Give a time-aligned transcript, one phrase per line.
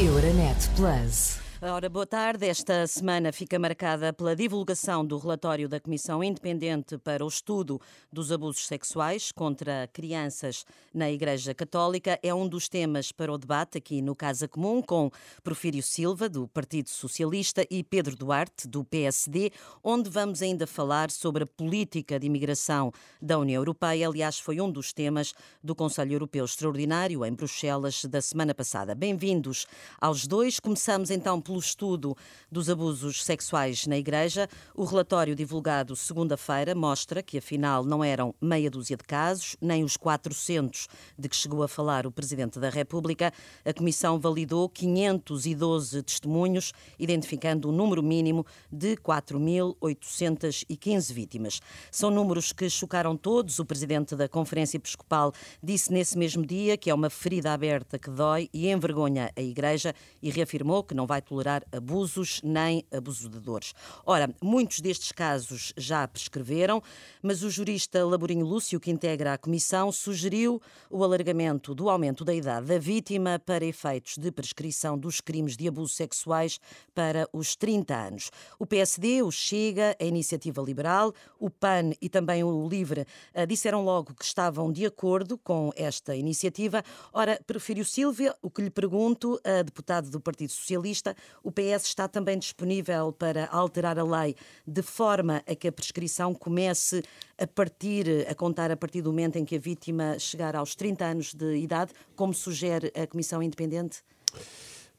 [0.00, 1.47] Euronet Plus.
[1.60, 2.46] Ora, boa tarde.
[2.46, 7.80] Esta semana fica marcada pela divulgação do relatório da Comissão Independente para o Estudo
[8.12, 10.64] dos Abusos Sexuais contra Crianças
[10.94, 12.16] na Igreja Católica.
[12.22, 15.10] É um dos temas para o debate aqui no Casa Comum, com
[15.42, 19.50] Porfírio Silva, do Partido Socialista, e Pedro Duarte, do PSD,
[19.82, 24.06] onde vamos ainda falar sobre a política de imigração da União Europeia.
[24.06, 28.94] Aliás, foi um dos temas do Conselho Europeu Extraordinário em Bruxelas da semana passada.
[28.94, 29.66] Bem-vindos
[30.00, 30.60] aos dois.
[30.60, 32.14] Começamos então pelo estudo
[32.52, 34.46] dos abusos sexuais na Igreja.
[34.74, 39.96] O relatório divulgado segunda-feira mostra que, afinal, não eram meia dúzia de casos, nem os
[39.96, 43.32] 400 de que chegou a falar o Presidente da República.
[43.64, 51.60] A Comissão validou 512 testemunhos, identificando o número mínimo de 4.815 vítimas.
[51.90, 53.58] São números que chocaram todos.
[53.58, 58.10] O Presidente da Conferência Episcopal disse nesse mesmo dia que é uma ferida aberta que
[58.10, 63.72] dói e envergonha a Igreja e reafirmou que não vai tolerar tolerar abusos nem abusadores.
[64.04, 66.82] Ora, muitos destes casos já prescreveram,
[67.22, 72.34] mas o jurista Laborinho Lúcio, que integra a comissão, sugeriu o alargamento do aumento da
[72.34, 76.58] idade da vítima para efeitos de prescrição dos crimes de abuso sexuais
[76.92, 78.30] para os 30 anos.
[78.58, 83.84] O PSD, o Chega, a Iniciativa Liberal, o PAN e também o Livre eh, disseram
[83.84, 86.82] logo que estavam de acordo com esta iniciativa.
[87.12, 92.08] Ora, Prefiro Silvia, o que lhe pergunto, a deputado do Partido Socialista, o PS está
[92.08, 94.34] também disponível para alterar a lei
[94.66, 97.02] de forma a que a prescrição comece
[97.38, 101.04] a partir, a contar a partir do momento em que a vítima chegar aos 30
[101.04, 104.02] anos de idade, como sugere a Comissão Independente?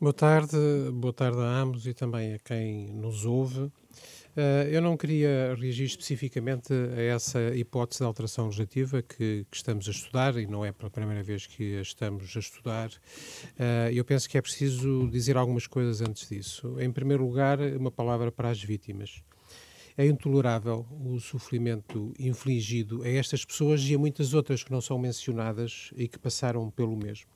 [0.02, 0.56] Boa tarde,
[0.94, 3.64] boa tarde a ambos e também a quem nos ouve.
[3.64, 3.72] Uh,
[4.72, 9.92] eu não queria reagir especificamente a essa hipótese de alteração legislativa que, que, estamos a
[9.92, 12.90] estudar, e não é pela primeira vez que a estamos a estudar.
[12.90, 16.80] Uh, eu penso que é preciso dizer algumas coisas antes disso.
[16.80, 19.22] Em primeiro lugar, uma palavra para as vítimas.
[19.98, 24.98] É intolerável o sofrimento infligido a estas pessoas e a muitas outras que não são
[24.98, 27.28] mencionadas e que passaram pelo mesmo.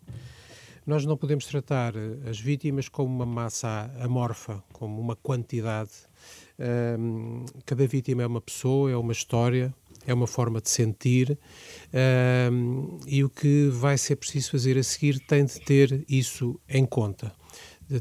[0.86, 1.94] Nós não podemos tratar
[2.30, 5.92] as vítimas como uma massa amorfa, como uma quantidade
[7.00, 9.74] um, cada vítima é uma pessoa, é uma história,
[10.06, 11.38] é uma forma de sentir
[12.52, 16.86] um, e o que vai ser preciso fazer a seguir tem de ter isso em
[16.86, 17.34] conta.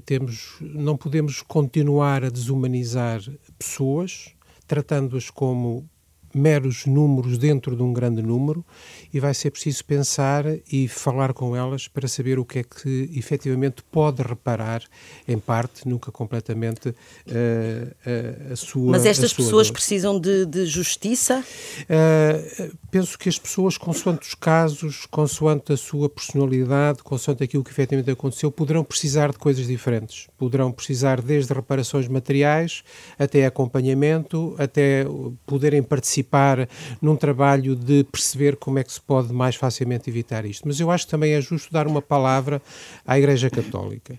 [0.05, 3.21] Temos, não podemos continuar a desumanizar
[3.59, 4.35] pessoas,
[4.67, 5.89] tratando-as como
[6.35, 8.65] meros números dentro de um grande número
[9.13, 13.11] e vai ser preciso pensar e falar com elas para saber o que é que
[13.15, 14.83] efetivamente pode reparar,
[15.29, 18.93] em parte, nunca completamente, uh, uh, a sua.
[18.93, 19.75] Mas estas pessoas dor.
[19.75, 21.45] precisam de, de justiça?
[21.83, 27.71] Uh, penso que as pessoas, consoante os casos, consoante a sua personalidade, consoante aquilo que
[27.71, 30.29] efetivamente aconteceu, poderão precisar de coisas diferentes.
[30.39, 32.83] Poderão precisar desde reparações materiais
[33.19, 35.05] até acompanhamento, até
[35.47, 36.69] poderem participar participar
[37.01, 40.67] num trabalho de perceber como é que se pode mais facilmente evitar isto.
[40.67, 42.63] Mas eu acho que também é justo dar uma palavra
[43.07, 44.19] à Igreja Católica,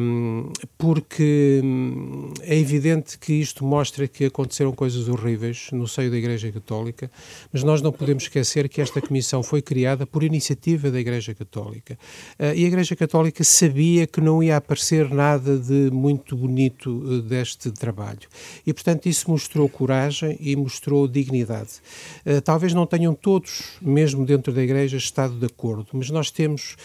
[0.00, 6.16] um, porque hum, é evidente que isto mostra que aconteceram coisas horríveis no seio da
[6.16, 7.10] Igreja Católica,
[7.52, 11.98] mas nós não podemos esquecer que esta comissão foi criada por iniciativa da Igreja Católica.
[12.38, 17.22] Uh, e a Igreja Católica sabia que não ia aparecer nada de muito bonito uh,
[17.22, 18.28] deste trabalho.
[18.66, 21.70] E, portanto, isso mostrou coragem e mostrou mostrou dignidade.
[22.24, 26.76] Uh, talvez não tenham todos, mesmo dentro da Igreja, estado de acordo, mas nós temos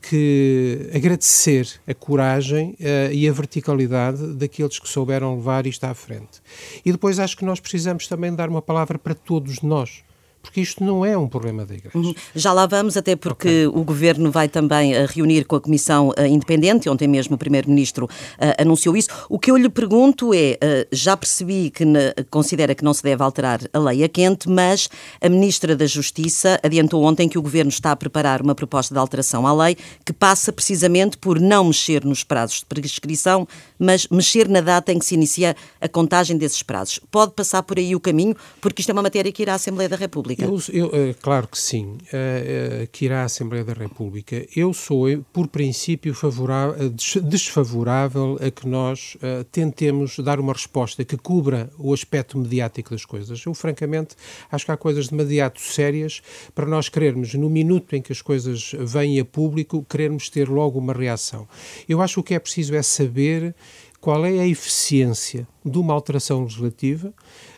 [0.00, 6.40] que agradecer a coragem uh, e a verticalidade daqueles que souberam levar isto à frente.
[6.84, 10.07] E depois acho que nós precisamos também dar uma palavra para todos nós
[10.48, 11.96] porque isto não é um problema da Igreja.
[11.96, 12.14] Uhum.
[12.34, 13.80] Já lá vamos, até porque okay.
[13.80, 18.06] o Governo vai também uh, reunir com a Comissão uh, Independente, ontem mesmo o Primeiro-Ministro
[18.06, 18.08] uh,
[18.58, 19.08] anunciou isso.
[19.28, 20.58] O que eu lhe pergunto é,
[20.90, 24.88] já percebi que ne, considera que não se deve alterar a lei a quente, mas
[25.20, 28.98] a Ministra da Justiça adiantou ontem que o Governo está a preparar uma proposta de
[28.98, 33.46] alteração à lei que passa precisamente por não mexer nos prazos de prescrição,
[33.78, 37.00] mas mexer na data em que se inicia a contagem desses prazos.
[37.10, 39.88] Pode passar por aí o caminho, porque isto é uma matéria que irá à Assembleia
[39.88, 40.37] da República.
[40.38, 40.72] República?
[40.72, 44.46] Eu, eu, eh, claro que sim, uh, uh, que irá à Assembleia da República.
[44.54, 46.90] Eu sou, por princípio, favorável,
[47.24, 49.16] desfavorável a que nós
[49.50, 53.44] tentemos dar uma resposta que cubra o aspecto mediático das coisas.
[53.44, 54.14] Eu, francamente,
[54.50, 56.22] acho que há coisas demasiado sérias
[56.54, 60.78] para nós querermos, no minuto em que as coisas vêm a público, querermos ter logo
[60.78, 61.48] uma reação.
[61.88, 63.54] Eu acho que o que é preciso é saber
[64.00, 67.12] qual é a eficiência de uma alteração legislativa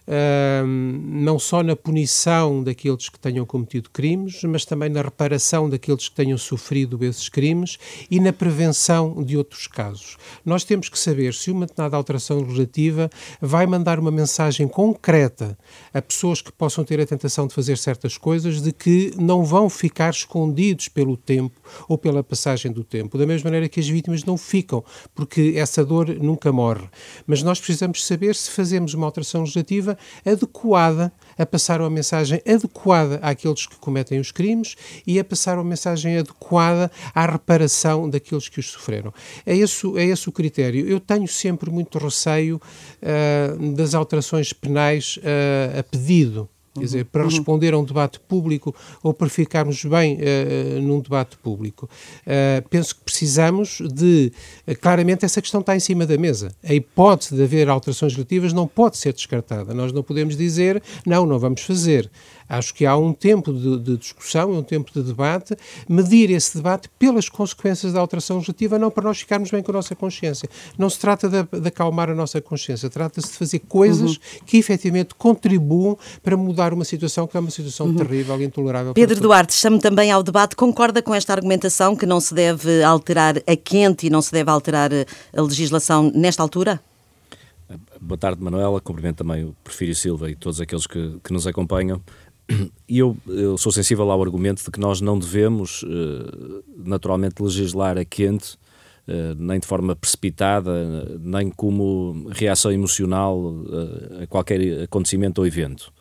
[0.06, 6.14] não só na punição daqueles que tenham cometido crimes, mas também na reparação daqueles que
[6.14, 7.79] tenham sofrido esses crimes
[8.11, 10.17] e na prevenção de outros casos.
[10.44, 13.11] Nós temos que saber se uma determinada alteração legislativa
[13.41, 15.56] vai mandar uma mensagem concreta
[15.93, 19.69] a pessoas que possam ter a tentação de fazer certas coisas, de que não vão
[19.69, 24.25] ficar escondidos pelo tempo ou pela passagem do tempo, da mesma maneira que as vítimas
[24.25, 26.88] não ficam, porque essa dor nunca morre.
[27.26, 29.89] Mas nós precisamos saber se fazemos uma alteração legislativa
[30.25, 34.76] adequada a passar uma mensagem adequada àqueles que cometem os crimes
[35.06, 39.12] e a passar uma mensagem adequada à reparação daqueles que os sofreram.
[39.46, 40.87] É esse, é esse o critério.
[40.87, 46.48] Eu tenho sempre muito receio uh, das alterações penais uh, a pedido.
[46.75, 47.28] Quer dizer, para uhum.
[47.28, 48.72] responder a um debate público
[49.02, 51.90] ou para ficarmos bem uh, num debate público.
[52.25, 54.32] Uh, penso que precisamos de.
[54.69, 56.55] Uh, claramente, essa questão está em cima da mesa.
[56.62, 59.75] A hipótese de haver alterações relativas não pode ser descartada.
[59.75, 62.08] Nós não podemos dizer, não, não vamos fazer.
[62.50, 65.56] Acho que há um tempo de, de discussão, um tempo de debate,
[65.88, 69.75] medir esse debate pelas consequências da alteração legislativa, não para nós ficarmos bem com a
[69.75, 70.49] nossa consciência.
[70.76, 74.41] Não se trata de, de acalmar a nossa consciência, trata-se de fazer coisas uhum.
[74.44, 77.94] que efetivamente contribuam para mudar uma situação que é uma situação uhum.
[77.94, 78.94] terrível e intolerável.
[78.94, 80.56] Pedro Duarte, chamo também ao debate.
[80.56, 84.50] Concorda com esta argumentação que não se deve alterar a quente e não se deve
[84.50, 86.81] alterar a legislação nesta altura?
[88.00, 88.81] Boa tarde, Manuela.
[88.81, 92.02] Cumprimento também o Porfírio Silva e todos aqueles que, que nos acompanham.
[92.88, 97.97] E eu, eu, sou sensível ao argumento de que nós não devemos, uh, naturalmente, legislar
[97.97, 98.55] a quente,
[99.06, 100.73] uh, nem de forma precipitada,
[101.20, 105.93] nem como reação emocional uh, a qualquer acontecimento ou evento.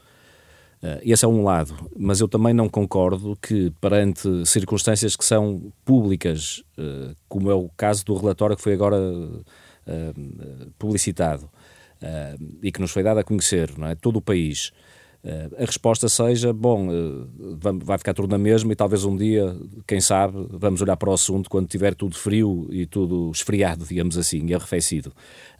[1.03, 6.63] esse é um lado, mas eu também não concordo que, perante circunstâncias que são públicas,
[7.27, 8.97] como é o caso do relatório que foi agora
[10.77, 11.49] publicitado
[12.63, 13.95] e que nos foi dado a conhecer, não é?
[13.95, 14.71] todo o país
[15.57, 19.53] a resposta seja, bom, eh, vai ficar tudo na mesma e talvez um dia,
[19.85, 24.17] quem sabe, vamos olhar para o assunto quando tiver tudo frio e tudo esfriado, digamos
[24.17, 25.11] assim, e arrefecido.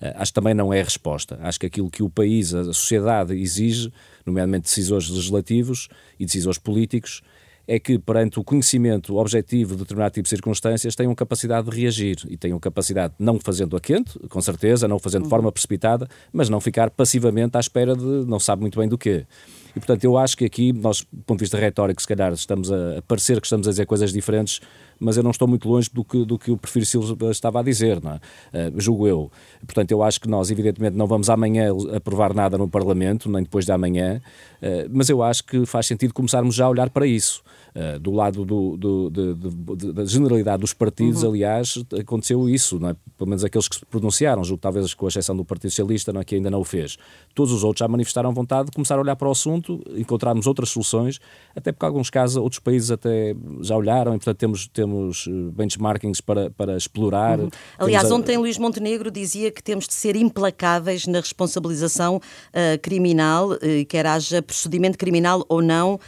[0.01, 1.38] Eh, acho que também não é a resposta.
[1.41, 3.91] Acho que aquilo que o país, a sociedade exige,
[4.25, 7.21] nomeadamente decisores legislativos e decisores políticos,
[7.69, 12.18] é que, perante o conhecimento objetivo de determinado tipo de circunstâncias, tenham capacidade de reagir
[12.27, 15.30] e tenham capacidade, não fazendo a quente, com certeza, não fazendo de uhum.
[15.30, 19.27] forma precipitada, mas não ficar passivamente à espera de não sabe muito bem do quê.
[19.75, 22.71] E, portanto, eu acho que aqui, nós, do ponto de vista retórico, se calhar estamos
[22.71, 24.62] a, parecer que estamos a dizer coisas diferentes,
[25.00, 27.63] mas eu não estou muito longe do que, do que o Prefiro Silva estava a
[27.63, 28.16] dizer, não é?
[28.18, 29.31] Uh, julgo eu.
[29.66, 33.66] Portanto, eu acho que nós, evidentemente, não vamos amanhã aprovar nada no Parlamento, nem depois
[33.66, 34.21] de amanhã,
[34.62, 37.42] uh, mas eu acho que faz sentido começarmos já a olhar para isso.
[37.69, 39.10] Uh, do lado do, do,
[39.94, 41.30] da generalidade dos partidos, uhum.
[41.30, 42.95] aliás, aconteceu isso, não é?
[43.18, 46.19] pelo menos aqueles que se pronunciaram, julgo talvez com a exceção do Partido Socialista, não
[46.19, 46.24] é?
[46.24, 46.98] que ainda não o fez.
[47.39, 50.71] Todos os outros já manifestaram vontade de começar a olhar para o assunto, encontrarmos outras
[50.71, 51.21] soluções,
[51.56, 55.31] até porque, em alguns casos, outros países até já olharam e, portanto, temos, temos eh,
[55.53, 57.39] benchmarkings para, para explorar.
[57.39, 57.50] Uhum.
[57.77, 58.13] Aliás, a...
[58.13, 64.06] ontem Luís Montenegro dizia que temos de ser implacáveis na responsabilização uh, criminal, uh, quer
[64.06, 66.00] haja procedimento criminal ou não, uh,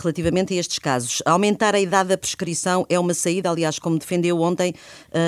[0.00, 1.22] relativamente a estes casos.
[1.24, 4.74] Aumentar a idade da prescrição é uma saída, aliás, como defendeu ontem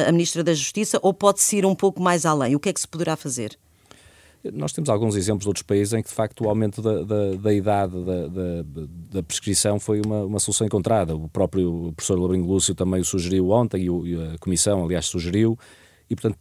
[0.08, 2.56] a Ministra da Justiça, ou pode-se ir um pouco mais além?
[2.56, 3.56] O que é que se poderá fazer?
[4.52, 7.34] Nós temos alguns exemplos de outros países em que, de facto, o aumento da, da,
[7.34, 8.64] da idade da, da,
[9.12, 11.16] da, prescrição foi uma, uma solução encontrada.
[11.16, 15.06] O próprio professor Labrinho Lúcio também o sugeriu ontem, e, o, e a Comissão, aliás,
[15.06, 15.58] sugeriu,
[16.10, 16.38] e, portanto,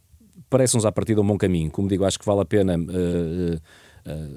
[0.50, 1.70] parece-nos a partir de um bom caminho.
[1.70, 2.76] Como digo, acho que vale a pena.
[2.76, 3.60] Uh,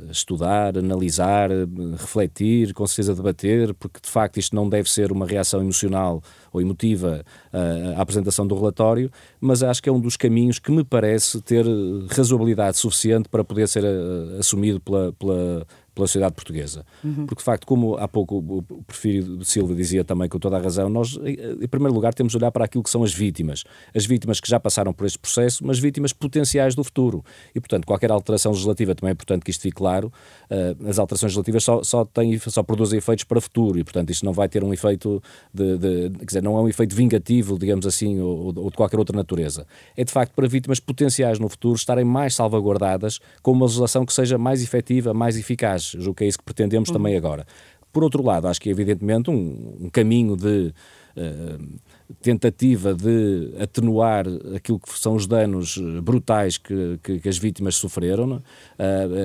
[0.10, 1.50] estudar, analisar,
[1.98, 6.22] refletir, com certeza debater, porque de facto isto não deve ser uma reação emocional
[6.54, 10.72] ou emotiva uh, à apresentação do relatório, mas acho que é um dos caminhos que
[10.72, 11.66] me parece ter
[12.10, 15.68] razoabilidade suficiente para poder ser uh, assumido pela, pela
[15.98, 16.86] pela sociedade portuguesa.
[17.04, 17.26] Uhum.
[17.26, 20.90] Porque, de facto, como há pouco o Prefiro Silva dizia também com toda a razão,
[20.90, 23.64] nós, em primeiro lugar, temos de olhar para aquilo que são as vítimas.
[23.96, 27.26] As vítimas que já passaram por este processo, mas vítimas potenciais do futuro.
[27.54, 30.12] E, portanto, qualquer alteração legislativa, também é importante que isto fique claro,
[30.52, 34.12] uh, as alterações legislativas só, só, têm, só produzem efeitos para o futuro e, portanto,
[34.12, 37.58] isto não vai ter um efeito de, de quer dizer, não é um efeito vingativo,
[37.58, 39.66] digamos assim, ou, ou de qualquer outra natureza.
[39.96, 44.14] É, de facto, para vítimas potenciais no futuro estarem mais salvaguardadas com uma legislação que
[44.14, 46.96] seja mais efetiva, mais eficaz julgo que é isso que pretendemos uhum.
[46.96, 47.46] também agora.
[47.92, 50.74] Por outro lado, acho que é evidentemente um, um caminho de
[51.18, 51.80] uh,
[52.22, 54.26] tentativa de atenuar
[54.56, 58.42] aquilo que são os danos brutais que, que, que as vítimas sofreram, uh,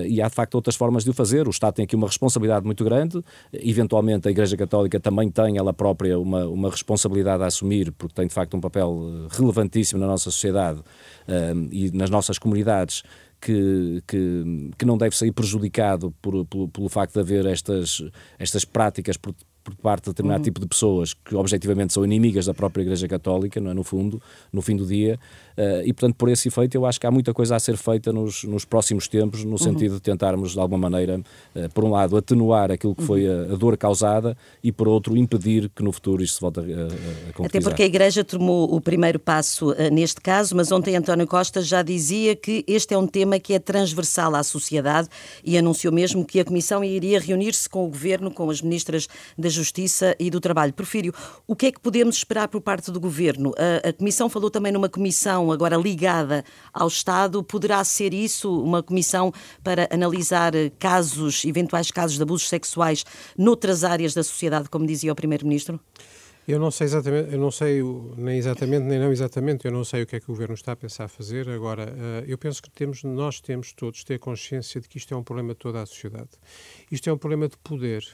[0.06, 1.46] e há de facto outras formas de o fazer.
[1.46, 5.72] O Estado tem aqui uma responsabilidade muito grande, eventualmente a Igreja Católica também tem ela
[5.72, 10.30] própria uma, uma responsabilidade a assumir, porque tem de facto um papel relevantíssimo na nossa
[10.30, 13.02] sociedade uh, e nas nossas comunidades
[13.42, 18.00] que, que, que não deve sair prejudicado por, pelo, pelo facto de haver estas,
[18.38, 19.34] estas práticas por,
[19.64, 20.44] por parte de determinado uhum.
[20.44, 23.74] tipo de pessoas que objetivamente são inimigas da própria Igreja Católica, não é?
[23.74, 24.22] no fundo,
[24.52, 25.18] no fim do dia,
[25.56, 28.12] uh, e portanto por esse efeito eu acho que há muita coisa a ser feita
[28.12, 29.58] nos, nos próximos tempos, no uhum.
[29.58, 31.20] sentido de tentarmos de alguma maneira,
[31.54, 35.16] uh, por um lado, atenuar aquilo que foi a, a, dor causada e por outro,
[35.16, 38.74] impedir que no futuro isto se volte a, a, a Até porque a Igreja tomou
[38.74, 42.98] o primeiro passo uh, neste caso, mas ontem António Costa já dizia que este é
[42.98, 45.08] um tema que é transversal à sociedade
[45.44, 49.48] e anunciou mesmo que a Comissão iria reunir-se com o Governo, com as ministras da
[49.48, 50.72] Justiça e do Trabalho.
[50.72, 51.12] Porfírio,
[51.46, 53.52] o que é que podemos esperar por parte do Governo?
[53.82, 57.42] A Comissão falou também numa comissão agora ligada ao Estado.
[57.42, 59.32] Poderá ser isso uma comissão
[59.64, 63.04] para analisar casos, eventuais casos de abusos sexuais
[63.36, 65.80] noutras áreas da sociedade, como dizia o Primeiro-Ministro?
[66.46, 67.80] Eu não sei exatamente, eu não sei
[68.16, 70.72] nem exatamente nem não exatamente, eu não sei o que é que o governo está
[70.72, 71.48] a pensar fazer.
[71.48, 75.16] Agora, eh, eu penso que temos, nós temos todos ter consciência de que isto é
[75.16, 76.30] um problema de toda a sociedade.
[76.90, 78.04] Isto é um problema de poder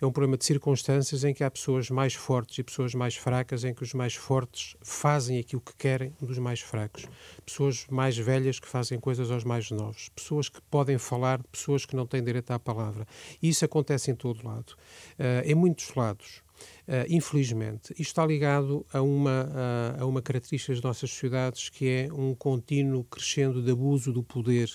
[0.00, 3.64] é um problema de circunstâncias em que há pessoas mais fortes e pessoas mais fracas,
[3.64, 7.06] em que os mais fortes fazem aquilo que querem dos mais fracos.
[7.44, 10.08] Pessoas mais velhas que fazem coisas aos mais novos.
[10.10, 13.06] Pessoas que podem falar, pessoas que não têm direito à palavra.
[13.42, 14.72] E isso acontece em todo lado.
[15.18, 16.42] Uh, em muitos lados.
[16.86, 21.88] Uh, infelizmente, isto está ligado a uma, uh, a uma característica das nossas sociedades que
[21.88, 24.70] é um contínuo crescendo de abuso do poder,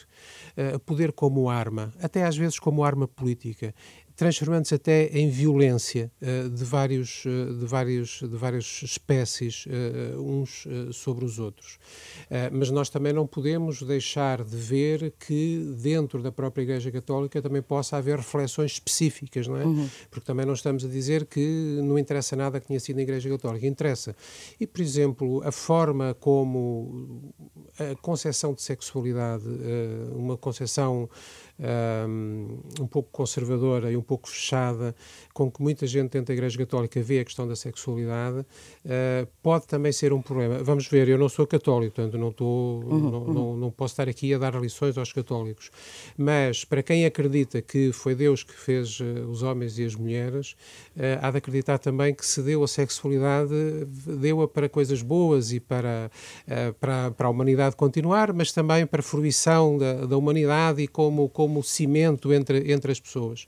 [0.58, 3.75] uh, poder como arma, até às vezes como arma política
[4.15, 10.65] transformando-se até em violência uh, de, vários, uh, de, vários, de várias espécies, uh, uns
[10.93, 11.77] sobre os outros.
[12.51, 17.62] mas nós também não podemos deixar de ver que dentro da própria Igreja Católica também
[17.62, 19.65] possa haver reflexões específicas, não é?
[19.65, 19.89] Uhum.
[20.10, 23.29] Porque também não estamos a dizer que não interessa nada que tenha sido na Igreja
[23.29, 24.15] Católica, interessa.
[24.60, 27.34] E, por exemplo, a forma como
[27.79, 29.45] a concepção de sexualidade,
[30.13, 31.10] uma concepção
[31.59, 34.95] um, pouco conservadora e um pouco fechada,
[35.33, 39.67] com que muita gente dentro da Igreja Católica vê a questão da sexualidade, uh, pode
[39.67, 40.63] também ser um problema.
[40.63, 43.33] Vamos ver, eu não sou católico, portanto não, estou, uhum, não, uhum.
[43.33, 45.71] Não, não, posso estar aqui a dar lições aos católicos,
[46.17, 50.55] mas para quem acredita que foi Deus que fez uh, os homens e as mulheres,
[50.95, 53.53] uh, há de acreditar também que se deu a sexualidade,
[54.19, 56.09] deu-a para coisas boas e para,
[56.79, 61.29] para, para a humanidade continuar, mas também para a fruição da, da humanidade e como,
[61.29, 63.45] como como cimento entre, entre as pessoas.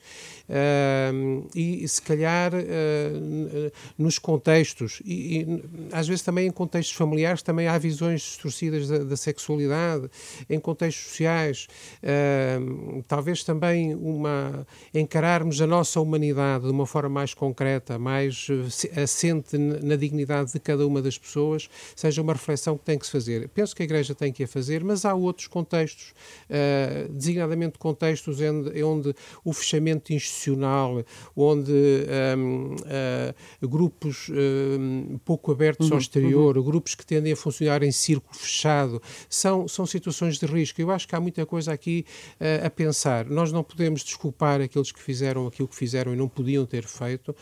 [0.48, 7.42] Uh, e se calhar uh, nos contextos, e, e, às vezes também em contextos familiares,
[7.42, 10.10] também há visões distorcidas da, da sexualidade,
[10.48, 11.68] em contextos sociais,
[12.04, 18.48] uh, talvez também uma encararmos a nossa humanidade de uma forma mais concreta, mais
[18.94, 23.08] eh, assente na dignidade de cada uma das pessoas, seja uma reflexão que tem que
[23.08, 23.50] se fazer.
[23.50, 26.14] Penso que a Igreja tem que a fazer, mas há outros contextos,
[26.50, 27.87] uh, designadamente contextos
[28.42, 31.04] onde, onde o fechamento institucional,
[31.36, 36.64] onde um, uh, eh, grupos um, pouco abertos uhum, ao exterior, uhum.
[36.64, 40.82] grupos que tendem a funcionar em círculo fechado, são, são situações de risco.
[40.82, 42.06] Eu acho que há muita coisa aqui
[42.40, 43.26] uh, a pensar.
[43.26, 47.30] Nós não podemos desculpar aqueles que fizeram aquilo que fizeram e não podiam ter feito,
[47.30, 47.36] uh,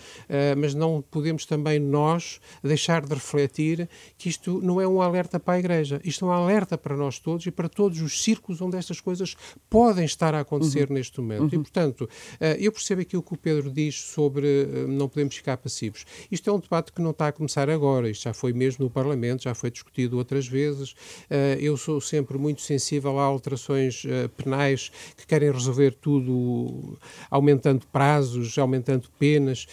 [0.57, 5.55] mas não podemos também nós deixar de refletir que isto não é um alerta para
[5.55, 8.77] a Igreja, isto é um alerta para nós todos e para todos os círculos onde
[8.77, 9.35] estas coisas
[9.69, 10.95] podem estar a acontecer uhum.
[10.95, 11.53] neste momento.
[11.53, 11.61] Uhum.
[11.61, 15.57] E, portanto, eh, eu percebo aquilo que o Pedro diz sobre eh, não podemos ficar
[15.57, 16.05] passivos.
[16.31, 18.91] Isto é um debate que não está a começar agora, isto já foi mesmo no
[18.91, 20.95] Parlamento, já foi discutido outras vezes.
[21.29, 24.03] Eh, eu sou sempre muito sensível a alterações
[24.37, 26.97] penais que querem resolver tudo
[27.29, 29.65] aumentando prazos, aumentando penas.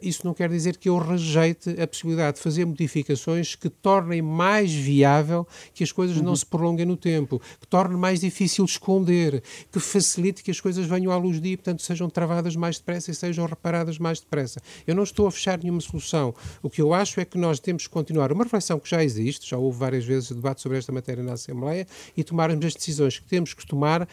[0.00, 4.72] Isso não quer dizer que eu rejeite a possibilidade de fazer modificações que tornem mais
[4.72, 6.24] viável que as coisas uhum.
[6.24, 10.86] não se prolonguem no tempo, que tornem mais difícil esconder, que facilite que as coisas
[10.86, 14.20] venham à luz do dia e, portanto, sejam travadas mais depressa e sejam reparadas mais
[14.20, 14.60] depressa.
[14.86, 16.34] Eu não estou a fechar nenhuma solução.
[16.62, 19.48] O que eu acho é que nós temos que continuar uma reflexão que já existe,
[19.50, 23.26] já houve várias vezes debate sobre esta matéria na Assembleia, e tomarmos as decisões que
[23.26, 24.06] temos que tomar uh,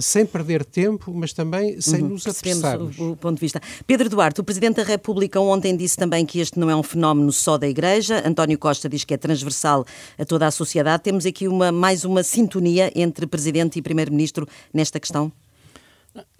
[0.00, 2.98] sem perder tempo, mas também sem uhum, nos apressarmos.
[2.98, 3.60] O, o ponto de vista.
[3.86, 7.32] Pedro Duarte, o Presidente da República ontem disse também que este não é um fenómeno
[7.32, 8.22] só da Igreja.
[8.26, 9.84] António Costa diz que é transversal
[10.18, 11.02] a toda a sociedade.
[11.02, 14.46] Temos aqui uma, mais uma sintonia entre Presidente e Primeiro-Ministro
[14.78, 15.32] nesta questão?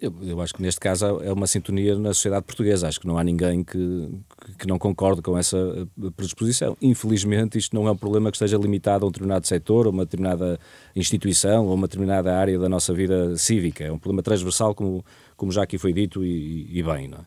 [0.01, 2.87] Eu, eu, acho que neste caso é uma sintonia na sociedade portuguesa.
[2.87, 4.09] Acho que não há ninguém que,
[4.57, 6.75] que não concorde com essa eh, predisposição.
[6.81, 10.03] Infelizmente, isto não é um problema que esteja limitado a um determinado setor, a uma
[10.03, 10.59] determinada
[10.95, 13.85] instituição, ou uma determinada área da nossa vida cívica.
[13.85, 15.05] É um problema transversal, como,
[15.37, 17.07] como já aqui foi dito, e, e bem.
[17.07, 17.21] Não é?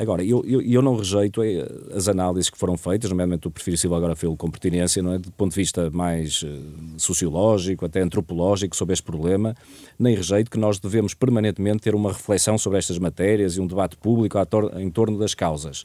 [0.00, 1.62] Agora, eu, eu, eu, não rejeito eh,
[1.94, 5.18] as análises que foram feitas, nomeadamente o perfil Silva agora fez com pertinência, não é?
[5.18, 6.48] do ponto de vista mais uh,
[6.96, 9.54] sociológico, até antropológico, sobre este problema,
[9.98, 13.94] nem rejeito que nós devemos permanentemente ter uma reflexão sobre estas matérias e um debate
[13.98, 14.38] público
[14.78, 15.84] em torno das causas.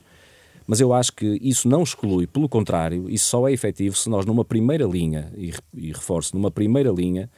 [0.65, 4.25] Mas eu acho que isso não exclui, pelo contrário, isso só é efetivo se nós,
[4.25, 7.29] numa primeira linha, e, e reforço, numa primeira linha,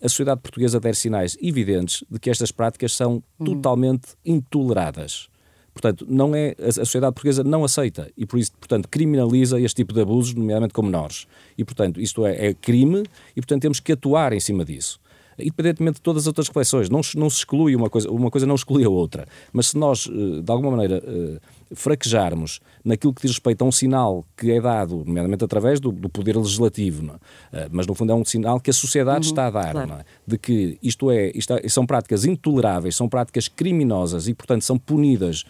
[0.00, 3.44] a sociedade portuguesa der sinais evidentes de que estas práticas são uhum.
[3.44, 5.31] totalmente intoleradas.
[5.72, 9.94] Portanto, não é, a sociedade portuguesa não aceita e, por isso, portanto, criminaliza este tipo
[9.94, 11.26] de abusos, nomeadamente com menores.
[11.56, 13.02] E, portanto, isto é, é crime
[13.34, 15.01] e, portanto, temos que atuar em cima disso
[15.38, 16.88] independentemente de todas as outras reflexões.
[16.88, 19.26] Não, não se exclui uma coisa, uma coisa não exclui a outra.
[19.52, 21.40] Mas se nós, eh, de alguma maneira, eh,
[21.74, 26.08] fraquejarmos naquilo que diz respeito a um sinal que é dado, nomeadamente através do, do
[26.08, 27.18] poder legislativo,
[27.52, 27.68] é?
[27.70, 29.92] mas no fundo é um sinal que a sociedade uhum, está a dar, claro.
[29.92, 30.04] é?
[30.26, 34.78] de que isto é, isto é, são práticas intoleráveis, são práticas criminosas e, portanto, são
[34.78, 35.44] punidas,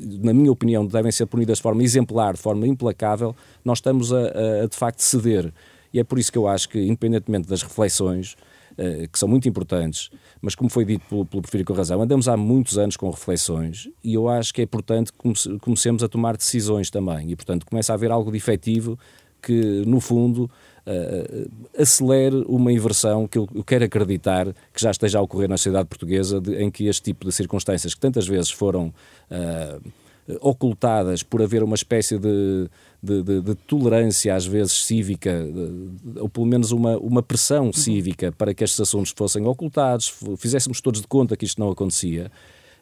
[0.00, 4.18] na minha opinião, devem ser punidas de forma exemplar, de forma implacável, nós estamos a,
[4.18, 5.52] a, a de facto ceder.
[5.92, 8.55] E é por isso que eu acho que, independentemente das reflexões, eh,
[9.10, 12.36] que são muito importantes, mas como foi dito pelo, pelo Porfírio com razão, andamos há
[12.36, 16.90] muitos anos com reflexões e eu acho que é importante que comecemos a tomar decisões
[16.90, 17.30] também.
[17.30, 18.98] E, portanto, começa a haver algo de efetivo
[19.42, 20.50] que, no fundo,
[20.86, 25.56] uh, acelere uma inversão que eu, eu, quero acreditar que já esteja a ocorrer na
[25.56, 28.92] sociedade portuguesa, de, em que este tipo de circunstâncias que tantas vezes foram
[29.30, 29.92] uh,
[30.40, 32.68] ocultadas por haver uma espécie de
[33.06, 35.32] de, de, de, tolerância, às vezes cívica,
[36.16, 41.00] ou pelo menos uma, uma pressão cívica para que estes assuntos fossem ocultados, fizéssemos todos
[41.00, 42.30] de conta que isto não acontecia.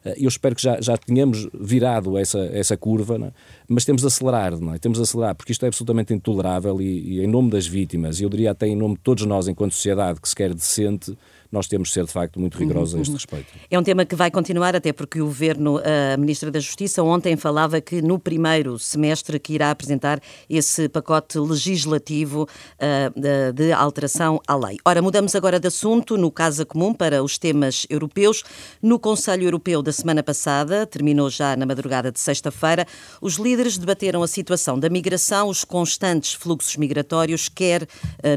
[0.05, 3.31] Eh, eu espero que já, já tenhamos virado essa, essa curva, é?
[3.67, 4.77] mas temos de acelerar, não é?
[4.77, 8.23] temos de acelerar, porque isto é absolutamente intolerável e, e, em nome das vítimas, e
[8.23, 11.17] eu diria até em nome de todos nós, enquanto sociedade que se quer decente,
[11.55, 13.15] nós temos de ser, de facto, muito rigorosos uhum, a este uhum.
[13.15, 13.47] respeito.
[13.71, 17.35] É um tema que vai continuar, até porque o Governo, a Ministra da Justiça, ontem
[17.37, 20.19] falava que no primeiro semestre que irá apresentar
[20.49, 24.77] esse pacote legislativo uh, de alteração à lei.
[24.83, 28.43] Ora, mudamos agora de assunto, no Casa Comum, para os temas europeus.
[28.81, 32.85] No Conselho Europeu da semana passada, terminou já na madrugada de sexta-feira,
[33.21, 37.87] os líderes debateram a situação da migração, os constantes fluxos migratórios, quer uh,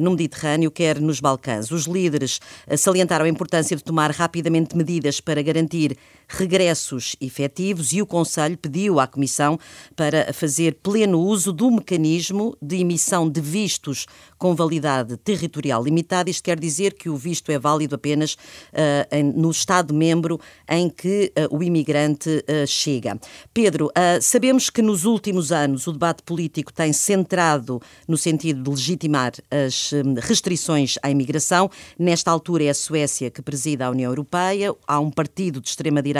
[0.00, 1.72] no Mediterrâneo, quer nos Balcãs.
[1.72, 2.38] Os líderes
[2.70, 5.97] uh, salientaram a importância de tomar rapidamente medidas para garantir
[6.28, 9.58] regressos efetivos e o Conselho pediu à Comissão
[9.97, 16.28] para fazer pleno uso do mecanismo de emissão de vistos com validade territorial limitada.
[16.28, 20.38] Isto quer dizer que o visto é válido apenas uh, no Estado-membro
[20.69, 23.19] em que uh, o imigrante uh, chega.
[23.54, 29.32] Pedro, sabemos que nos últimos anos o debate político tem centrado no sentido de legitimar
[29.50, 31.71] as um, restrições à imigração.
[31.99, 34.75] Nesta altura é a Suécia que presida a União Europeia.
[34.86, 36.18] Há um partido de extrema-direita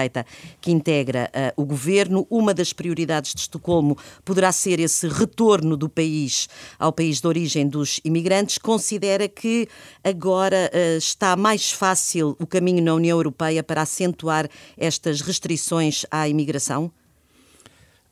[0.61, 2.27] que integra o governo.
[2.31, 7.69] Uma das prioridades de Estocolmo poderá ser esse retorno do país ao país de origem
[7.69, 9.69] dos imigrantes, considera que
[10.03, 16.29] agora uh, está mais fácil o caminho na União Europeia para acentuar estas restrições à
[16.29, 16.91] imigração?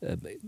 [0.02, 0.38] Eh,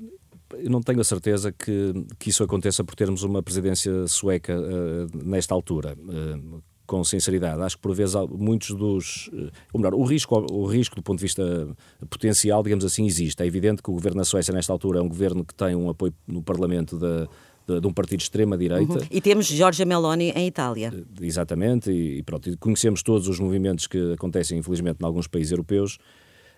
[0.55, 5.25] eu não tenho a certeza que, que isso aconteça por termos uma presidência sueca uh,
[5.25, 5.97] nesta altura.
[5.99, 7.61] Uh, com sinceridade.
[7.63, 9.31] Acho que por vezes muitos dos,
[9.73, 11.69] ou melhor, o risco, o risco do ponto de vista
[12.09, 13.41] potencial, digamos assim, existe.
[13.43, 15.91] É evidente que o governo da Suécia nesta altura é um governo que tem um
[15.91, 17.29] apoio no Parlamento da,
[17.69, 18.95] de, de um partido de extrema-direita.
[18.95, 19.07] Uhum.
[19.11, 20.93] E temos Giorgia Meloni em Itália.
[20.97, 25.53] Eh, exatamente, e, e pronto, conhecemos todos os movimentos que acontecem, infelizmente, em alguns países
[25.53, 25.99] europeus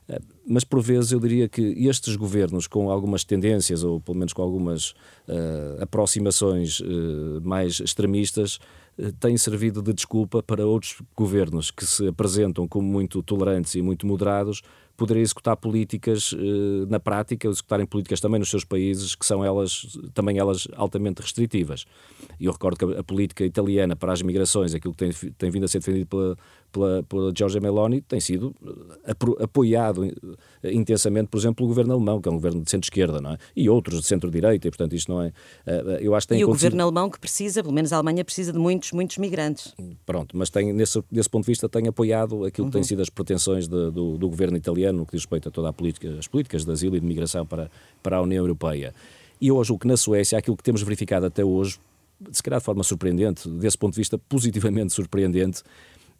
[0.08, 4.32] eh, mas por vezes eu diria que estes governos com algumas tendências ou pelo menos
[4.32, 4.90] com algumas
[5.28, 8.58] uh, aproximações uh, mais extremistas
[9.18, 14.06] têm servido de desculpa para outros governos que se apresentam como muito tolerantes e muito
[14.06, 14.62] moderados
[15.00, 19.98] poderem executar políticas eh, na prática, executarem políticas também nos seus países, que são elas,
[20.12, 21.86] também elas altamente restritivas.
[22.38, 25.64] E eu recordo que a, política italiana para as migrações, aquilo que tem, tem vindo
[25.64, 26.36] a ser defendido pela,
[26.70, 28.54] pela, pela Giorgia Meloni, tem sido
[29.04, 30.04] eh, apoiado
[30.62, 33.38] eh, intensamente, por exemplo, pelo governo alemão, que é um governo de centro-esquerda, não é?
[33.54, 35.32] E outros de centro-direita, e portanto isto não é...
[36.00, 38.52] Eu acho que tem e o governo alemão que precisa, pelo menos a Alemanha precisa
[38.52, 39.74] de muitos, muitos migrantes.
[40.04, 42.70] Pronto, mas tem, nesse, desse ponto de vista tem apoiado aquilo uhum.
[42.70, 45.52] que têm sido as pretensões de, do, do governo italiano no que diz respeito a
[45.52, 47.70] toda a política, as políticas de asilo e de migração para,
[48.02, 48.94] para a União Europeia.
[49.40, 51.78] E hoje, o que na Suécia, aquilo que temos verificado até hoje,
[52.30, 55.62] se calhar de forma surpreendente, desse ponto de vista positivamente surpreendente,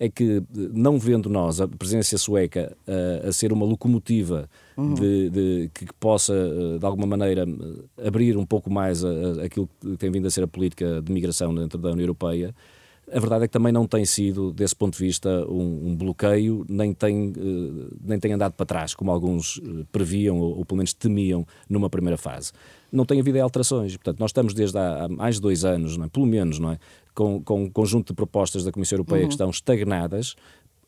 [0.00, 4.94] é que, não vendo nós a presença sueca a, a ser uma locomotiva uhum.
[4.94, 6.34] de, de, que possa,
[6.78, 7.44] de alguma maneira,
[8.02, 11.54] abrir um pouco mais a, aquilo que tem vindo a ser a política de migração
[11.54, 12.54] dentro da União Europeia,
[13.12, 16.64] a verdade é que também não tem sido, desse ponto de vista, um, um bloqueio,
[16.68, 20.78] nem tem, uh, nem tem andado para trás, como alguns uh, previam ou, ou, pelo
[20.78, 22.52] menos temiam numa primeira fase.
[22.92, 23.96] Não tem havido alterações.
[23.96, 26.08] Portanto, nós estamos desde há, há mais de dois anos, não é?
[26.08, 26.78] pelo menos, não é?
[27.20, 29.28] Com, com um conjunto de propostas da Comissão Europeia uhum.
[29.28, 30.34] que estão estagnadas,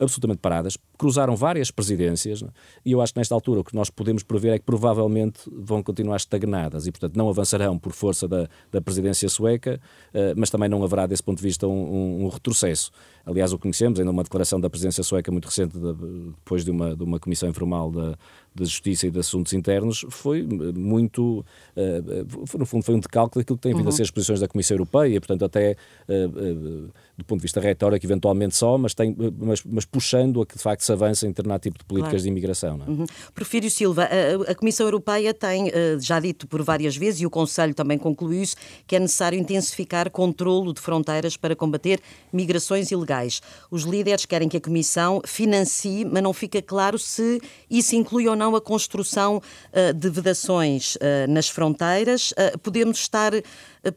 [0.00, 2.46] absolutamente paradas, cruzaram várias presidências, é?
[2.86, 5.82] e eu acho que nesta altura o que nós podemos prever é que provavelmente vão
[5.82, 9.80] continuar estagnadas e, portanto, não avançarão por força da, da presidência sueca,
[10.14, 12.92] uh, mas também não haverá, desse ponto de vista, um, um, um, retrocesso.
[13.26, 15.92] Aliás, o conhecemos, ainda uma declaração da presidência sueca muito recente, de,
[16.36, 18.16] depois de uma, de uma comissão informal da,
[18.54, 21.44] de Justiça e de Assuntos Internos, foi muito,
[21.76, 23.88] uh, foi, no fundo, foi um decalque daquilo que tem vindo uhum.
[23.88, 25.76] a ser as posições da Comissão Europeia, portanto, até
[26.08, 30.56] uh, do ponto de vista retórico, eventualmente só, mas, tem, mas, mas puxando a que
[30.56, 32.22] de facto se avança em determinado tipo de políticas claro.
[32.22, 32.76] de imigração.
[32.76, 32.88] Não é?
[32.88, 33.06] uhum.
[33.34, 37.30] Porfírio Silva, a, a, Comissão Europeia tem uh, já dito por várias vezes, e o
[37.30, 42.00] Conselho também concluiu isso, que é necessário intensificar controlo de fronteiras para combater
[42.32, 43.40] migrações ilegais.
[43.70, 48.36] Os líderes querem que a Comissão financie, mas não fica claro se isso inclui ou
[48.36, 52.34] não a construção uh, de vedações uh, nas fronteiras.
[52.62, 53.32] podemos estar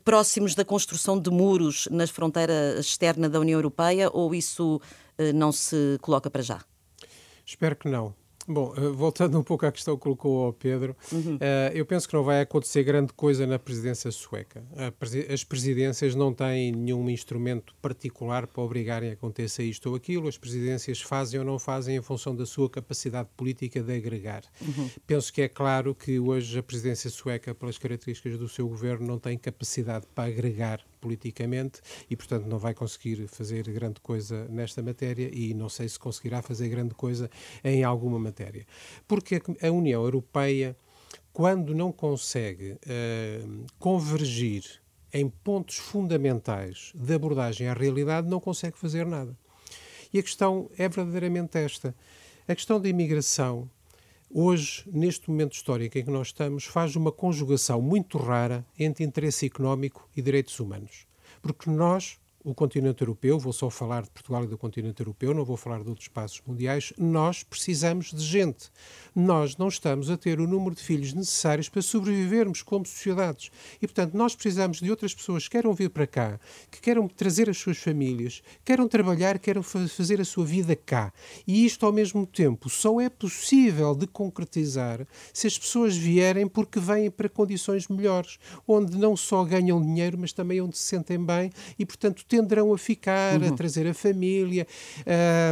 [0.03, 4.81] próximos da construção de muros na fronteira externa da União Europeia ou isso
[5.33, 6.59] não se coloca para já?
[7.45, 8.13] Espero que não.
[8.47, 11.35] Bom, eh, voltando um pouco à questão que colocou ao Pedro, uhum.
[11.35, 14.63] uh, eu penso que não vai acontecer grande coisa na presidência sueca.
[15.31, 20.27] As presidências não têm nenhum instrumento particular para obrigarem a aconteça isto ou aquilo.
[20.27, 24.43] As presidências fazem ou não fazem em função da sua capacidade política de agregar.
[24.61, 24.89] Uhum.
[25.07, 29.17] Penso que é claro que hoje a presidência sueca, pelas características do seu governo, não
[29.17, 35.29] tem capacidade para agregar politicamente e, portanto, não vai conseguir fazer grande coisa nesta matéria
[35.31, 37.29] e não sei se conseguirá fazer grande coisa
[37.63, 38.65] em alguma matéria.
[39.07, 40.75] Porque a União Europeia,
[41.31, 44.81] quando não consegue uh, convergir
[45.13, 49.37] em pontos fundamentais de abordagem à realidade, não consegue fazer nada.
[50.11, 51.95] E a questão é verdadeiramente esta.
[52.47, 53.69] A questão da imigração
[54.37, 59.45] hoje, neste momento histórico em que nós estamos, faz uma conjugação muito rara entre interesse
[59.45, 61.07] económico e direitos humanos.
[61.41, 65.43] Porque nós, o continente europeu, vou só falar de Portugal e do continente europeu, não
[65.43, 68.69] vou falar de outros espaços mundiais, nós precisamos de gente.
[69.15, 73.49] Nós não estamos a ter o número de filhos necessários para sobrevivermos como sociedades.
[73.81, 77.49] E, portanto, nós precisamos de outras pessoas que queiram vir para cá, que queiram trazer
[77.49, 81.11] as suas famílias, queiram trabalhar, queiram fazer a sua vida cá.
[81.47, 86.79] E isto, ao mesmo tempo, só é possível de concretizar se as pessoas vierem porque
[86.79, 91.49] vêm para condições melhores, onde não só ganham dinheiro, mas também onde se sentem bem
[91.79, 93.47] e, portanto, tenderão a ficar, uhum.
[93.47, 94.67] a trazer a família.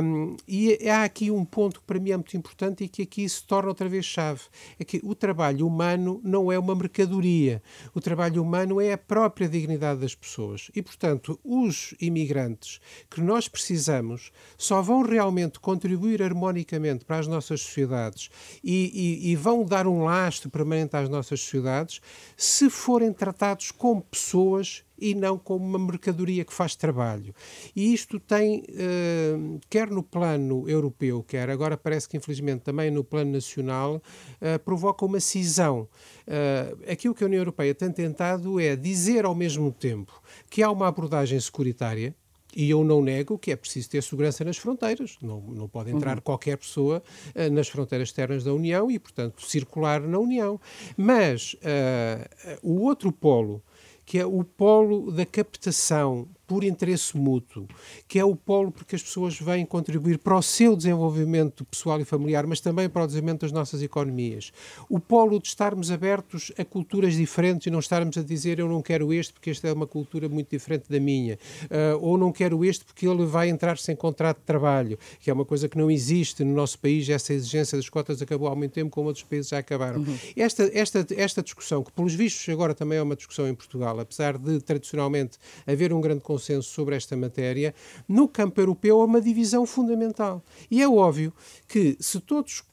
[0.04, 3.28] Um, e há aqui um ponto que para mim é muito importante e que aqui
[3.28, 4.41] se torna outra vez chave.
[4.78, 7.62] É que o trabalho humano não é uma mercadoria.
[7.93, 10.69] O trabalho humano é a própria dignidade das pessoas.
[10.76, 17.62] E, portanto, os imigrantes que nós precisamos só vão realmente contribuir harmonicamente para as nossas
[17.62, 18.30] sociedades
[18.63, 22.02] e, e, e vão dar um lastro permanente às nossas sociedades
[22.36, 27.36] se forem tratados como pessoas e não como uma mercadoria que faz trabalho.
[27.76, 33.04] E isto tem, uh, quer no plano europeu, quer agora parece que infelizmente também no
[33.04, 35.89] plano nacional, uh, provoca uma cisão.
[36.26, 40.72] Uh, aquilo que a União Europeia tem tentado é dizer ao mesmo tempo que há
[40.72, 42.16] uma abordagem securitária,
[42.56, 45.18] e eu não nego que é preciso ter segurança nas fronteiras.
[45.22, 46.22] Não, não pode entrar uhum.
[46.22, 47.04] qualquer pessoa
[47.36, 50.60] uh, nas fronteiras externas da União e, portanto, circular na União.
[50.96, 53.62] Mas uh, o outro polo,
[54.06, 57.68] que é o polo da captação por interesse mútuo,
[58.08, 62.06] que é o polo porque as pessoas vêm contribuir para o seu desenvolvimento pessoal e
[62.06, 64.54] familiar, mas também para o desenvolvimento das nossas economias.
[64.88, 68.84] O polo de estarmos abertos a culturas diferentes e não estarmos a dizer eu não
[68.84, 72.63] quero este porque esta é uma cultura muito diferente da minha, uh, ou não quero
[72.63, 75.89] este porque ele vai entrar sem contrato de trabalho, que é uma coisa que não
[75.89, 79.50] existe no nosso país, essa exigência das cotas acabou há muito tempo, como outros países
[79.50, 80.02] já acabaram.
[80.02, 80.18] Uhum.
[80.38, 84.38] Esta, esta, esta discussão, que pelos vistos agora também é uma discussão em Portugal, apesar
[84.38, 87.73] de tradicionalmente haver um grande consenso sobre esta matéria,
[88.08, 90.43] no campo europeu há uma divisão fundamental.
[90.69, 91.34] E é óbvio
[91.67, 92.63] que se todos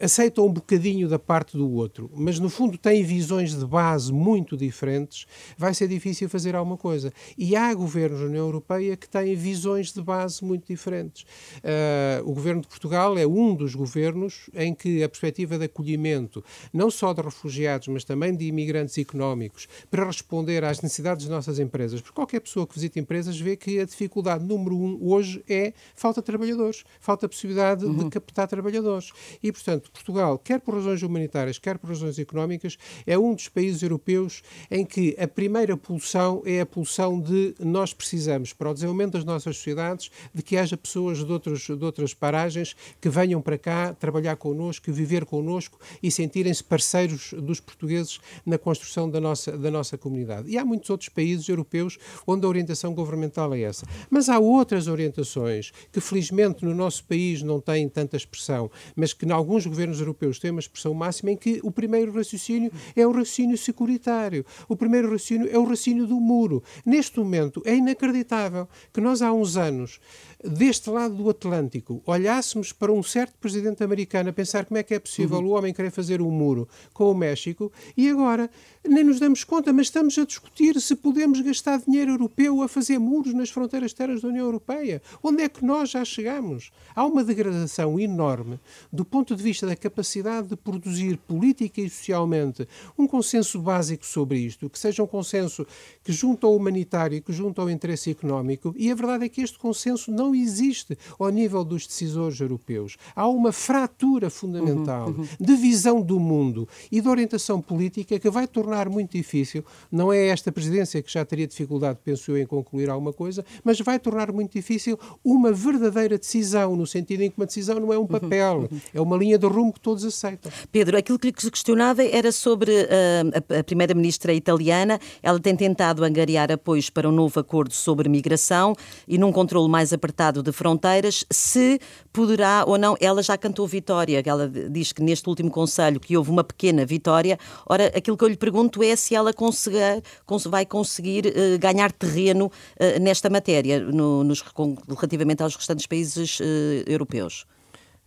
[0.00, 4.56] aceitam um bocadinho da parte do outro, mas no fundo têm visões de base muito
[4.56, 5.26] diferentes,
[5.58, 7.12] vai ser difícil fazer alguma coisa.
[7.36, 11.22] E há governos na União Europeia que têm visões de base muito diferentes.
[11.58, 16.42] Uh, o governo de Portugal é um dos governos em que a perspectiva de acolhimento,
[16.72, 21.58] não só de refugiados, mas também de imigrantes económicos, para responder às necessidades das nossas
[21.58, 25.74] empresas, porque qualquer pessoa que visita empresas vê que a dificuldade número um hoje é
[25.94, 27.96] falta de trabalhadores, falta a possibilidade uhum.
[27.96, 29.12] de captar trabalhadores.
[29.42, 32.76] E, portanto, Portugal, quer por razões humanitárias, quer por razões económicas,
[33.06, 37.92] é um dos países europeus em que a primeira pulsão é a pulsão de nós
[37.92, 42.14] precisamos, para o desenvolvimento das nossas sociedades, de que haja pessoas de, outros, de outras
[42.14, 48.58] paragens que venham para cá trabalhar connosco, viver connosco e sentirem-se parceiros dos portugueses na
[48.58, 50.50] construção da nossa, da nossa comunidade.
[50.50, 53.86] E há muitos outros países europeus onde a orientação governamental é essa.
[54.08, 59.26] Mas há outras orientações que, felizmente, no nosso país não têm tanta expressão, mas que
[59.26, 63.10] em alguns governos europeus têm uma expressão máxima em que o primeiro raciocínio é o
[63.10, 64.44] raciocínio securitário.
[64.68, 66.62] O primeiro raciocínio é o raciocínio do muro.
[66.84, 70.00] Neste momento, é inacreditável que nós, há uns anos,
[70.44, 74.94] deste lado do Atlântico, olhássemos para um certo presidente americano a pensar como é que
[74.94, 75.46] é possível uhum.
[75.46, 78.50] o homem querer fazer um muro com o México e agora
[78.86, 82.98] nem nos damos conta, mas estamos a discutir se podemos gastar dinheiro europeu a fazer
[82.98, 85.02] muros nas fronteiras terras da União Europeia.
[85.22, 86.70] Onde é que nós já chegamos?
[86.94, 88.58] Há uma degradação enorme
[88.90, 92.66] do ponto de vista da capacidade de produzir política e socialmente
[92.98, 95.66] um consenso básico sobre isto, que seja um consenso
[96.02, 99.58] que junto ao humanitário que junto ao interesse económico, e a verdade é que este
[99.58, 102.96] consenso não existe ao nível dos decisores europeus.
[103.14, 105.26] Há uma fratura fundamental uhum, uhum.
[105.38, 110.12] de visão do mundo e de orientação política que vai tornar tornar muito difícil, não
[110.12, 113.98] é esta presidência que já teria dificuldade, penso eu, em concluir alguma coisa, mas vai
[113.98, 118.06] tornar muito difícil uma verdadeira decisão, no sentido em que uma decisão não é um
[118.06, 118.80] papel, uhum.
[118.94, 120.50] é uma linha de rumo que todos aceitam.
[120.70, 124.98] Pedro, aquilo que se questionava era sobre uh, a primeira-ministra italiana.
[125.22, 128.74] Ela tem tentado angariar apoios para um novo acordo sobre migração
[129.06, 131.80] e num controle mais apertado de fronteiras, se
[132.12, 132.96] poderá ou não.
[133.00, 137.38] Ela já cantou vitória, ela diz que neste último Conselho que houve uma pequena vitória.
[137.66, 140.02] Ora, aquilo que eu lhe pergunto é se ela conseguir,
[140.48, 144.42] vai conseguir uh, ganhar terreno uh, nesta matéria, no, nos,
[144.88, 146.38] relativamente aos restantes países
[146.86, 147.46] europeus.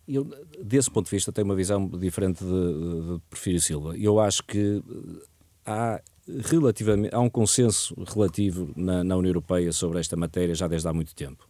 [0.07, 0.29] Eu,
[0.61, 3.97] desse ponto de vista, tenho uma visão diferente de, de, de Porfírio Silva.
[3.97, 4.83] Eu acho que
[5.65, 6.01] há
[6.45, 10.93] relativamente há um consenso relativo na, na União Europeia sobre esta matéria já desde há
[10.93, 11.47] muito tempo.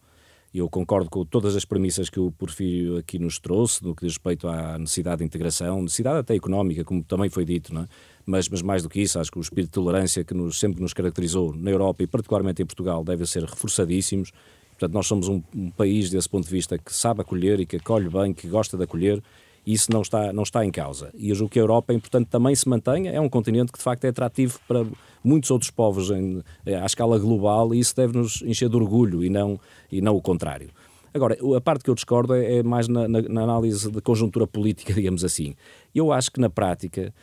[0.52, 4.12] Eu concordo com todas as premissas que o Porfírio aqui nos trouxe, no que diz
[4.12, 7.88] respeito à necessidade de integração, necessidade até económica, como também foi dito, é?
[8.24, 10.80] mas, mas mais do que isso, acho que o espírito de tolerância que nos, sempre
[10.80, 14.30] nos caracterizou na Europa e particularmente em Portugal deve ser reforçadíssimos.
[14.78, 17.76] Portanto, nós somos um, um país, desse ponto de vista, que sabe acolher e que
[17.76, 19.22] acolhe bem, que gosta de acolher,
[19.66, 21.10] e isso não está, não está em causa.
[21.14, 23.78] E eu julgo que a Europa é importante também se mantenha, é um continente que
[23.78, 24.84] de facto é atrativo para
[25.22, 29.24] muitos outros povos em, eh, à escala global e isso deve nos encher de orgulho
[29.24, 29.58] e não,
[29.90, 30.68] e não o contrário.
[31.14, 34.46] Agora, a parte que eu discordo é, é mais na, na, na análise de conjuntura
[34.46, 35.54] política, digamos assim.
[35.94, 37.14] Eu acho que na prática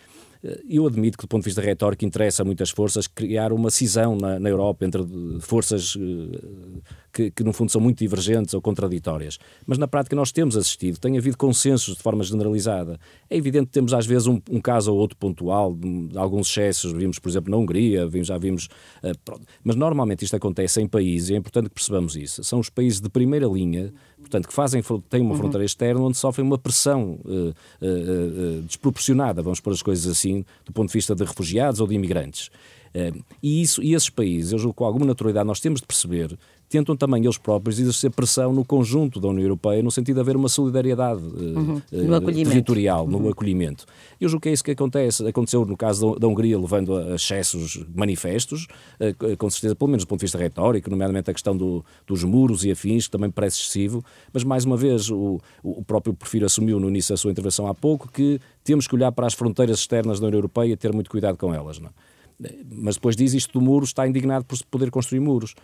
[0.68, 4.16] eu admito que, do ponto de vista retórico, interessa a muitas forças criar uma cisão
[4.16, 5.02] na, na Europa entre
[5.40, 6.82] forças uh,
[7.14, 9.38] que, que, no fundo, são muito divergentes ou contraditórias.
[9.68, 13.00] Mas, na prática, nós temos assistido, tem havido consensos de forma generalizada.
[13.30, 16.92] É evidente que temos, às vezes, um, um caso ou outro pontual, de, alguns excessos,
[16.92, 18.66] vimos, por exemplo, na Hungria, vimos, já vimos.
[19.04, 22.44] Uh, mas, normalmente, isto acontece em países, e é importante que percebamos isso.
[22.44, 25.38] São os países de primeira linha, portanto, que fazem, têm uma uhum.
[25.38, 30.88] fronteira externa onde sofrem uma pressão uh, desproporcionada, vamos pôr as coisas assim, do ponto
[30.88, 32.50] de vista de refugiados ou de imigrantes.
[32.94, 36.38] Uh, e, isso, e esses países, eu julgo com alguma naturalidade nós temos de perceber
[36.72, 40.38] tentam também eles próprios exercer pressão no conjunto da União Europeia, no sentido de haver
[40.38, 41.76] uma solidariedade eh, uhum.
[41.76, 43.20] uh, territorial, uhum.
[43.20, 43.86] no acolhimento.
[44.20, 45.28] Eu julgo que é isso que acontece.
[45.28, 48.68] Aconteceu no caso da Hungria, levando a excessos manifestos,
[49.02, 52.24] uh, com certeza, pelo menos do ponto de vista retórico, nomeadamente a questão do, dos
[52.24, 54.02] muros e afins, que também parece excessivo,
[54.32, 57.76] mas mais uma vez o, o próprio Porfírio assumiu no início da sua intervenção há
[57.76, 61.12] pouco que temos que olhar para as fronteiras externas da União Europeia e ter muito
[61.12, 61.80] cuidado com elas.
[61.80, 61.90] Não?
[61.90, 62.11] É?
[62.72, 65.56] Mas depois diz isto do muro, está indignado por poder construir muros.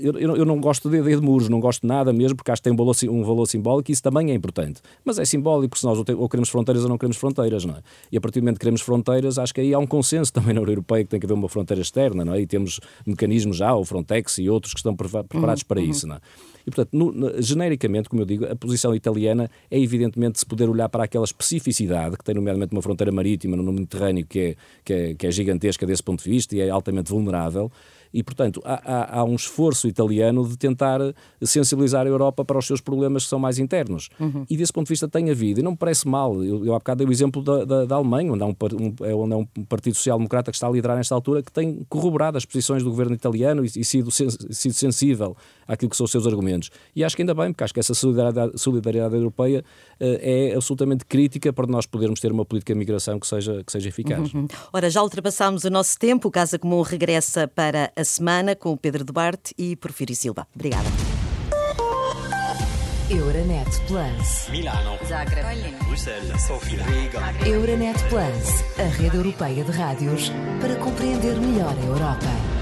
[0.00, 2.60] Eu, eu, eu, não gosto de, de, muros, não gosto de nada mesmo, porque acho
[2.60, 4.80] que tem um valor, um valor simbólico e isso também é importante.
[5.04, 7.80] Mas é simbólico, se nós ou queremos fronteiras ou não queremos fronteiras, não é?
[8.10, 10.54] E a partir do momento que queremos fronteiras, acho que aí há um consenso também
[10.54, 12.40] na União Europeia que tem que haver uma fronteira externa, não é?
[12.40, 15.86] E temos mecanismos já, o Frontex e outros que estão preparados uhum, para uhum.
[15.86, 16.20] isso, não é?
[16.66, 20.68] E, portanto, no, no, genericamente, como eu digo, a posição italiana é evidentemente se poder
[20.68, 24.92] olhar para aquela especificidade que tem, nomeadamente, uma fronteira marítima no Mediterrâneo que é, que
[24.92, 27.70] é, que é gigantesca desse ponto de vista e é altamente vulnerável
[28.12, 31.00] e, portanto, há, há, há, um esforço italiano de tentar
[31.42, 34.08] sensibilizar a Europa para os seus problemas que são mais internos.
[34.20, 34.44] Uhum.
[34.48, 36.78] E desse ponto de vista tem havido, e não me parece mal, eu, eu há
[36.78, 39.36] bocado dei o exemplo da, da, da Alemanha, onde há, um, um, é, onde há
[39.36, 42.90] um Partido Social-Democrata que está a liderar nesta altura, que tem corroborado as posições do
[42.90, 46.70] governo italiano e, e sido, sido sensível àquilo que são os seus argumentos.
[46.94, 49.64] E acho que ainda bem, porque acho que essa solidariedade, solidariedade europeia
[50.00, 53.88] é absolutamente crítica para nós podermos ter uma política de migração que seja, que seja
[53.88, 54.32] eficaz.
[54.32, 54.46] Uhum.
[54.72, 58.76] Ora, já ultrapassámos o nosso tempo, o Casa Comum regressa para a semana com o
[58.76, 60.46] Pedro Duarte e Porfírio Silva.
[60.54, 60.88] Obrigada.
[63.10, 64.48] Euronet Plus.
[64.50, 64.98] Milano.
[65.06, 65.74] Zagreb.
[65.86, 66.42] Bruxelas.
[66.42, 66.84] Sofia.
[66.84, 67.48] Riga.
[67.48, 70.30] Euronet Plus, a rede europeia de rádios
[70.60, 72.57] para compreender melhor a Europa.